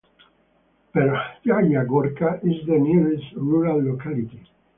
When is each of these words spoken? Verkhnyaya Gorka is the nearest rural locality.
Verkhnyaya 0.95 1.83
Gorka 1.87 2.39
is 2.41 2.65
the 2.65 2.79
nearest 2.79 3.33
rural 3.35 3.79
locality. 3.85 4.43